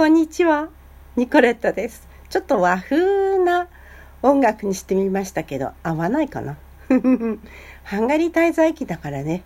[0.00, 0.70] こんにちは。
[1.16, 2.08] ニコレットです。
[2.30, 3.68] ちょっと和風な
[4.22, 6.56] 音楽にしてみましたけど、合わないかな？
[7.84, 9.42] ハンガリー滞在期だからね。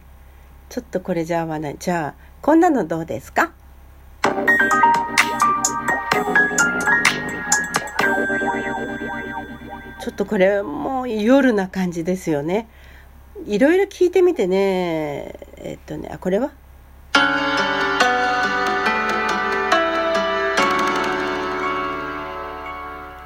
[0.68, 1.77] ちょっとこれじゃ合わない。
[1.77, 3.50] じゃあ、こんなのどうですか？
[10.00, 12.68] ちょっとこれもう夜な感じですよね。
[13.45, 15.34] いろいろ聞いてみてね。
[15.56, 16.52] えっとね、あ、これは？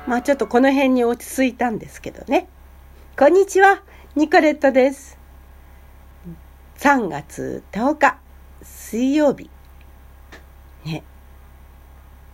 [0.08, 2.48] まあちょっとこの辺に落ち着いたんですけどね。
[3.18, 3.82] こんにちは、
[4.14, 5.18] ニコレットです。
[6.78, 8.18] 3月10日、
[8.62, 9.50] 水曜日。
[10.86, 11.02] ね。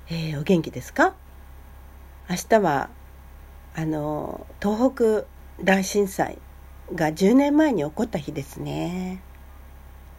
[0.09, 1.17] えー、お元気ですか？
[2.31, 2.91] 明日は、
[3.75, 5.25] あの、東北
[5.65, 6.39] 大震災
[6.95, 9.21] が10年前に起こった日ですね。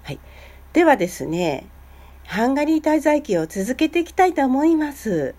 [0.03, 0.19] はい。
[0.73, 1.69] ではですね、
[2.25, 5.35] ハンガリー滞在期を続けていきたいと思います。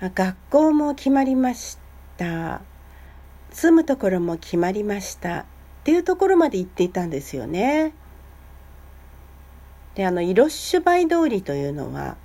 [0.00, 1.78] 学校も決まりまし
[2.16, 2.60] た。
[3.50, 5.40] 住むところも決まりました。
[5.40, 5.44] っ
[5.82, 7.92] ていうところまで行っていたんですよね。
[9.96, 12.16] であのイロッシュバイ通りというのは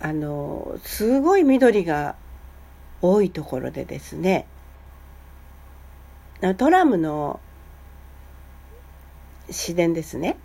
[0.00, 2.16] あのすごい緑が
[3.02, 4.46] 多いところでですね。
[6.56, 7.40] トラムの
[9.50, 10.38] 市電ですね。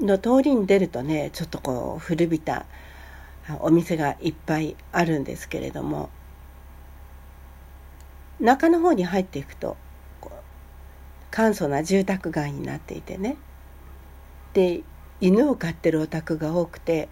[0.00, 2.66] の通りに出るとねちょっとこう古びた
[3.60, 6.10] お店がいっぱいあるんですけれども
[8.40, 9.76] 中の方に入っていくと
[11.30, 13.36] 簡素な住宅街になっていてね。
[14.52, 14.82] で
[15.20, 17.08] 犬を飼ってるお宅が多くて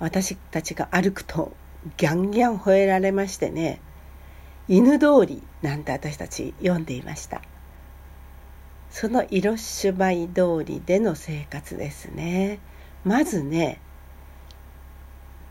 [0.00, 1.52] 私たちが歩くと
[1.96, 3.80] ギャンギャン吠えられましてね
[4.66, 7.40] 犬通りなんて私たち読んでいました。
[8.90, 12.58] そのイロッシュバイ通りでの生活ですね。
[13.04, 13.80] まずね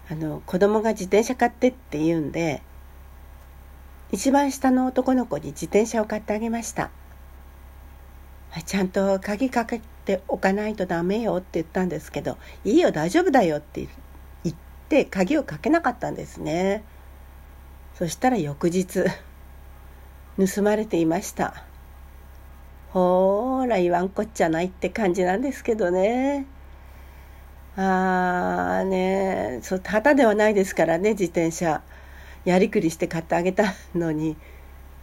[0.09, 2.61] あの子供が自転車買ってって言うんで
[4.11, 6.91] 一番下の男の子に自転車を買ってあげました。
[8.65, 13.89] ちゃんと鍵かけておかないとダメよって言ったんですけどいいよ大丈夫だよって
[14.45, 14.55] 言っ
[14.87, 16.83] て鍵をかけなかったんですね。
[17.95, 19.03] そしたら翌日
[20.37, 21.65] 盗まれていました。
[22.89, 26.45] ほーら言わんこっちゃないって感じなんですけどね。
[27.77, 31.81] ああねそうたではないですからね自転車。
[32.45, 34.37] やりくりして買ってあげたのに。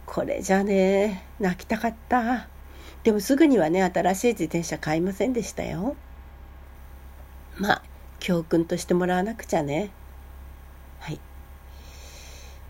[0.05, 2.47] これじゃね泣きたかった。
[3.03, 5.95] でもすぐにはね新しい自転車買いませんでしたよ。
[7.57, 7.81] まあ
[8.19, 9.91] 教訓としてもらわなくちゃね。
[10.99, 11.19] はい。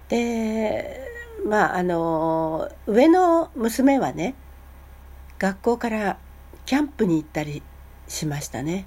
[0.09, 1.07] で
[1.45, 4.35] まああの上の娘はね
[5.39, 6.17] 学校から
[6.65, 7.61] キャンプに行ったり
[8.07, 8.85] しましたね。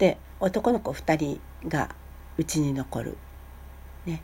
[0.00, 1.94] で男の子2人が
[2.38, 3.18] うちに残る。
[4.06, 4.22] ね。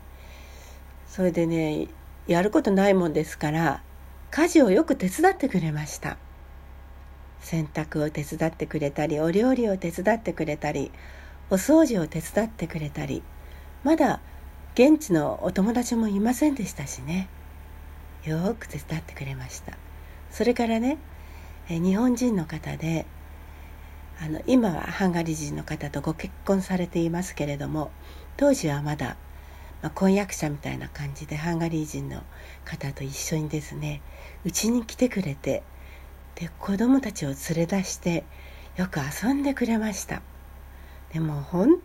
[1.06, 1.88] それでね
[2.26, 3.82] やることないもんですから
[4.30, 6.16] 家事をよく手伝ってくれました。
[7.40, 10.90] 洗濯を手伝ってくれたりお料理を手伝ってくれたり
[11.50, 13.22] お掃除を手伝ってくれたり。
[13.84, 14.20] まだ
[14.74, 17.28] 現地のお友達もいませんでしたしね。
[18.24, 19.76] よく手伝ってくれました。
[20.30, 20.96] それからね
[21.68, 23.04] 日本人の方で
[24.20, 27.90] あの今はハンガリー人の方とご結婚されていますけれども
[28.36, 29.16] 当時はまだ、
[29.82, 32.22] まあ、婚約者みたいな感じでハンガリー人の
[32.64, 34.00] 方と一緒にですね
[34.44, 35.62] うちに来てくれて
[36.34, 38.24] で子供たちを連れ出して
[38.76, 40.20] よく遊んでくれました。
[41.12, 41.78] でも本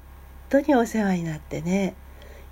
[0.50, 1.96] 当にお世話になってね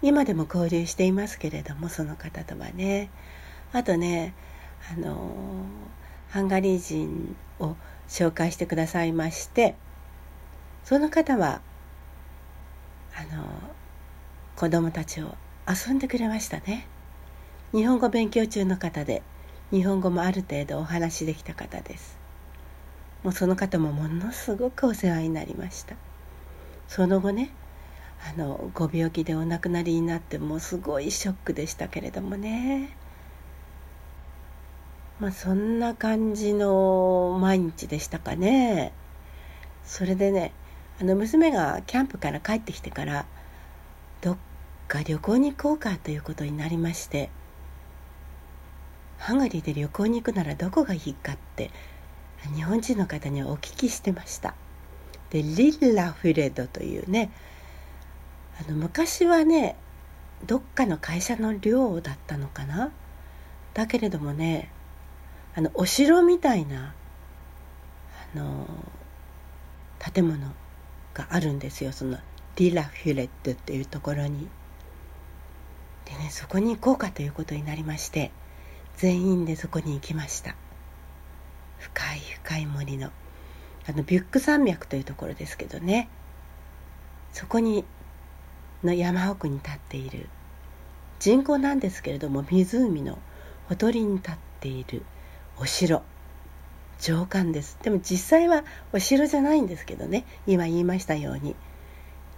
[0.02, 3.10] 今でも交流していますけれどもその方とはね。
[3.74, 4.34] あとね
[4.92, 5.32] あの
[6.30, 7.76] ハンガリー人を
[8.10, 9.76] 紹介してくださいまして
[10.84, 11.62] その方は
[13.16, 13.44] あの
[14.56, 15.36] 子供たちを
[15.68, 16.88] 遊んでくれましたね。
[17.72, 19.22] 日本語勉強中の方で
[19.72, 22.18] 日本語もある程度お話できた方です。
[23.24, 25.96] もうその方もものすごくお世話になりました。
[26.88, 27.52] その後ね
[28.28, 32.90] あのご病気でお亡くなりになってもうすごいショックでしたけれどもね。
[35.20, 38.94] まあそんな感じの毎日でしたかね。
[39.84, 40.54] それでね
[41.02, 43.26] あの娘がキャンプから帰ってきてから
[44.22, 44.38] どっ
[44.88, 47.30] か旅行に行こうかということになりまして
[49.18, 51.72] ハンガリーで旅行に行くならどこがいいかって
[52.56, 54.54] 日本人の方にお聞きしてました。
[55.32, 57.32] でリッラフレドというね
[58.66, 59.76] あの昔はね
[60.46, 62.92] どっかの会社の寮だったのかな？
[63.74, 64.72] だけれどもね
[65.56, 66.94] あのお城みたいな
[68.34, 68.68] あの
[70.00, 70.40] 建物
[71.14, 71.92] があるんですよ。
[71.92, 72.18] その
[72.56, 74.48] リラ・フュレットっていうところに。
[76.06, 78.32] でねそこに行こうかということになりまして
[78.98, 80.56] 全員でそこに行きました。
[81.78, 83.12] 深い深い森の。
[83.88, 86.10] あのビュック山脈というところですけどね。
[87.34, 87.86] そこに
[88.84, 90.30] の山奥に立っている。
[91.20, 93.18] 人工なんですけれども湖の
[93.68, 95.04] ほとりに立っている。
[95.60, 96.02] お城。
[97.00, 97.78] 上官です。
[97.82, 100.26] でも実際はお城じゃないんですけどね。
[100.48, 101.56] 今言いましたように。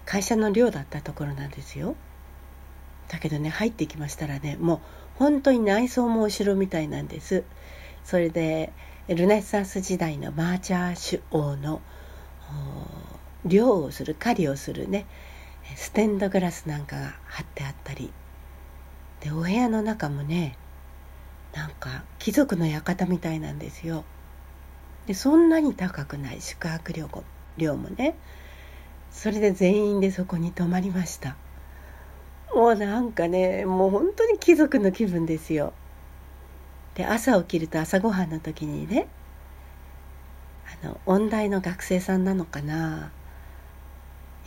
[0.06, 1.95] 会社の寮だったところなんですよ。
[3.07, 4.79] だけどね入ってきましたらねもう
[5.15, 7.44] 本当に内装もお城みたいなんです。
[8.03, 8.71] それで
[9.07, 11.81] ルネサンス時代のマーチャーシュ王の
[13.45, 15.06] 漁をする狩りをするね
[15.75, 18.12] ステンドグラスなんかが貼ってあったり。
[19.19, 20.57] でお部屋の中もね
[21.53, 24.03] なんか貴族の館みたいなんですよ。
[25.07, 26.42] でそんなに高くない。
[26.42, 27.09] 宿泊料
[27.57, 28.15] 料もね。
[29.12, 31.36] それで全員でそこに泊まりました。
[32.53, 35.74] もうなんかねもう本当に貴族の気分ですよ。
[36.95, 39.07] で朝起きると朝ごはんの時にね
[40.83, 43.12] あの音大の学生さんなのかな。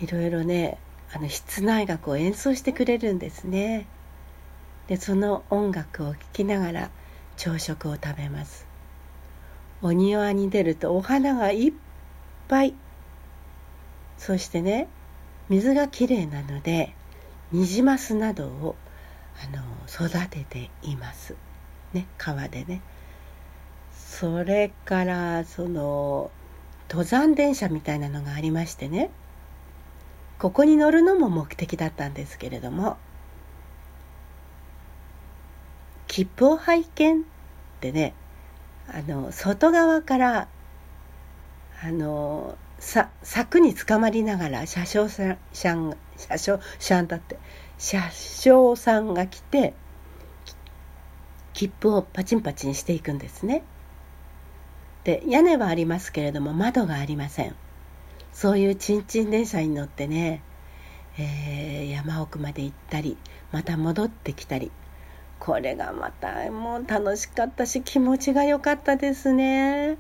[0.01, 0.79] いろいろね
[1.13, 3.87] あの室内楽を演奏してくれるんですね。
[4.89, 6.91] でその音楽を聴きながら
[7.37, 8.67] 朝食を食べます。
[9.83, 11.73] お庭に出るとお花がいっ
[12.49, 12.75] ぱい。
[14.19, 14.89] そしてね
[15.49, 16.95] 水がきれいなので
[17.53, 18.77] ニジマスなどを
[19.43, 19.63] あの
[20.07, 21.35] 育てています。
[21.93, 22.81] ね川でね。
[23.93, 26.31] それからその
[26.89, 29.11] 登山電車みたいなのがありましてね。
[30.39, 32.99] ここに乗るのも目的だったんですけれども。
[36.15, 37.25] 切符を拝見っ
[37.81, 38.15] てね
[38.87, 40.49] あの外側から
[41.83, 47.37] あのさ柵につかまりながら車掌さん車掌さんだって
[47.79, 49.75] 車掌さんが来て
[51.53, 53.65] 切符をパチンパチンしていくんですね。
[55.03, 57.57] で屋根はありますけれども窓がありません。
[58.33, 60.45] そういうちんちん電車に乗ってね、
[61.19, 63.17] えー、山奥まで行ったり
[63.51, 64.71] また戻ってきたり
[65.39, 69.99] これがまたもう楽しかったし気持ちが良かったですね。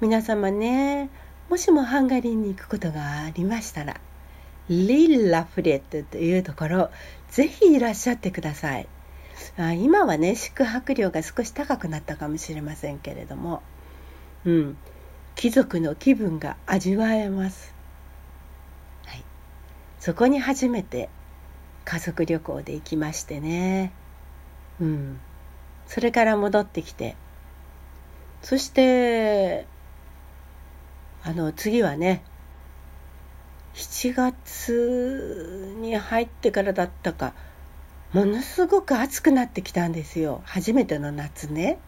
[0.00, 1.10] 皆様ね
[1.48, 4.00] もしもハンガリーに行くことがありましたら
[4.68, 6.90] リラフレットというところ
[7.28, 8.88] ぜひいらっしゃってください。
[9.58, 13.62] あ今はね宿泊料が少し高くなったかもしれませんけれども
[14.44, 14.76] うん。
[15.36, 17.72] 貴族の気分が味わえます、
[19.06, 19.24] はい、
[19.98, 21.08] そこに初めて
[21.86, 23.92] 家族旅行で行きましてね。
[24.80, 25.20] うん。
[25.86, 27.16] それから戻ってきて。
[28.42, 29.66] そして
[31.22, 32.22] あの次はね
[33.74, 37.34] 7月に入ってからだったか
[38.12, 40.42] ものすごく暑くなってきたんですよ。
[40.44, 41.78] 初めての夏ね。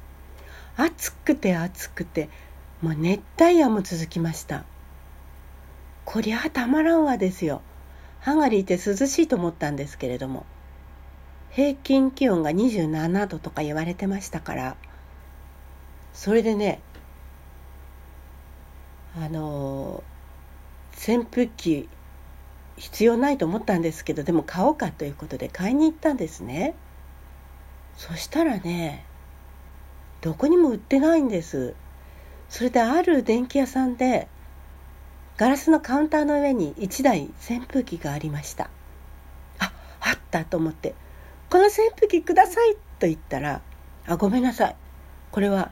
[0.76, 2.28] 暑くて暑くて
[2.80, 4.64] もう熱帯夜も続きました。
[6.04, 7.62] こりゃたまらんわですよ。
[8.20, 10.46] ハンガリーって涼しいと思ったんですけれども。
[11.54, 14.76] 平均気温が27度とか言われてましたから
[16.14, 16.81] それでね
[19.16, 20.02] あの
[20.97, 21.88] 扇風機
[22.76, 26.75] 必要ないと思ったんですけどでも買おうかということで買いに行ったんですね。
[27.97, 29.04] そしたらね
[30.23, 31.75] どこにも売ってないんです。
[32.49, 34.26] それである電気屋さんで
[35.37, 38.71] ガラスのカウンターの上に1台扇風機がありました。
[39.59, 40.94] ああったと思って
[41.52, 43.61] 「この扇風機ください」と言ったら
[44.09, 44.76] 「あごめんなさい。
[45.30, 45.71] これは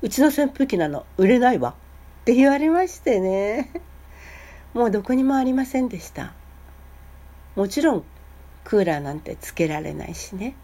[0.00, 1.04] うちの扇風機なの。
[1.18, 1.74] 売れないわ」
[2.22, 3.70] って言われましてね。
[4.72, 6.32] もうどこにもありませんでした。
[7.56, 8.04] もちろん
[8.64, 10.54] クーラーなんてつけられないしね。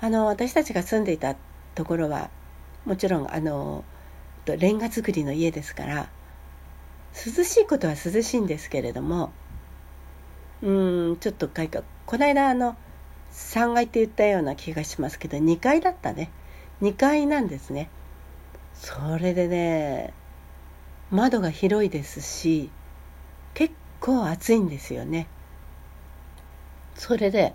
[0.00, 1.36] あの私たちが住んでいた
[1.74, 2.30] ところは
[2.86, 3.84] もちろんあの
[4.46, 6.08] レンガ造りの家ですから
[7.12, 9.30] 涼しいことは涼しいんですけれども
[10.62, 10.70] う
[11.12, 12.74] んちょっとかいかこの間あの
[13.32, 16.30] 3階って言ったような気がしますけど2階だったね。
[16.80, 17.90] 2階なんですね。
[18.72, 20.14] それでね
[21.10, 22.70] 窓が広いですし
[23.52, 25.26] 結構暑いんですよね。
[26.94, 27.52] それで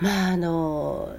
[0.00, 1.14] まああの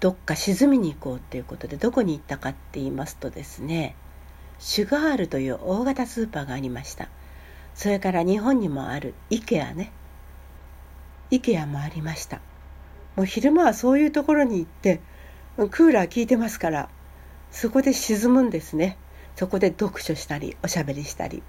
[0.00, 3.94] どっか沈みに行こうっていうことでどこに行ったかって言いますとですね
[4.58, 7.08] シュガールという大型スーパーがありました。
[7.76, 9.92] それから日本にもある IKEA ね。
[11.30, 12.40] IKEA もありました。
[13.16, 15.00] もう昼間はそういうところに行って
[15.70, 16.88] クーラー効いてますから
[17.50, 18.98] そこで沈むんですね。
[19.36, 21.42] そこで読書したりおしゃべりしたり。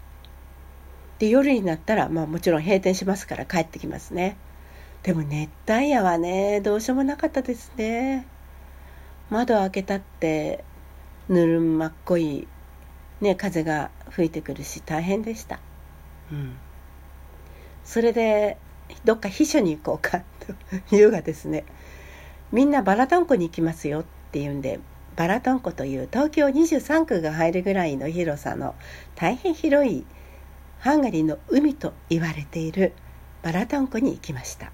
[1.20, 4.38] で夜になったら、まあ、もちろん閉店しますから帰ってきますね。
[5.04, 8.26] でも熱帯夜はねどうしようもなかったですね。
[9.30, 10.64] 窓開けたって
[11.28, 12.48] ぬるまっこい、
[13.20, 15.60] ね、風が吹いてくるし大変でした。
[16.32, 16.56] うん。
[17.84, 18.58] それで
[19.06, 20.24] どっか秘書に行こうか
[20.90, 21.66] というがですね
[22.52, 24.80] みんなバラトン湖に行きますよっていうんで
[25.16, 28.76] バラトン湖という東京23区が入るぐらいの広さの
[29.16, 30.06] 大変広い
[30.80, 32.94] ハンガリーの海と言われている
[33.42, 34.72] バラトン湖に行きました。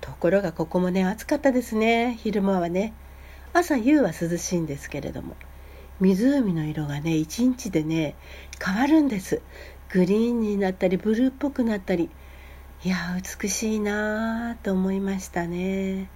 [0.00, 2.18] ところがここもね暑かったですね。
[2.20, 2.92] 昼間はね。
[3.54, 5.36] 朝夕は涼しいんですけれども。
[6.00, 8.16] 湖の色がね一日でね
[8.62, 9.40] 変わるんです。
[9.92, 12.08] グリーンになったりブルーっぽくなったり。
[12.82, 12.96] いや
[13.42, 16.08] 美しいなと思いましたね、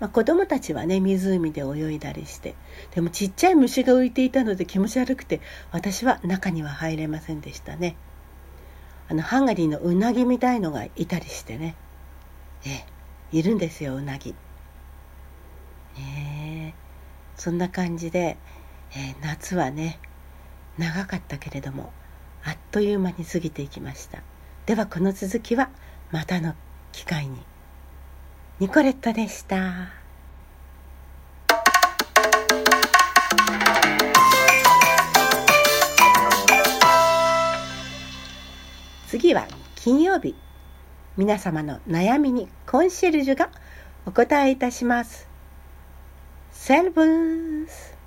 [0.00, 2.54] まあ、子供たちはね湖で泳いだりして。
[2.94, 7.94] でもちっちゃい虫が浮いていたので気持ち悪くて私は中には入れませんでしたね。
[9.08, 11.76] あのハンガリーのうなぎみたいのがいたりしてね。
[12.64, 12.86] え
[13.36, 14.34] いるんですようなぎ。
[15.98, 16.74] ね
[17.36, 18.38] そんな感じで、
[18.96, 20.00] えー、夏はね
[20.78, 21.92] 長かったけれども。
[22.44, 24.22] あっという間に過ぎていきました。
[24.66, 25.70] ではこの続きは
[26.10, 26.54] またの
[26.92, 27.36] 機会に。
[28.60, 29.88] ニコレットでした。
[39.08, 40.34] 次は金曜日。
[41.16, 43.50] 皆様の悩みにコンシェルジュが
[44.06, 45.28] お答えいたします。
[46.52, 47.99] セルブス。